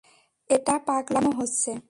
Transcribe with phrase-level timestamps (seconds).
[0.49, 1.71] এটা পাগলামো হচ্ছে!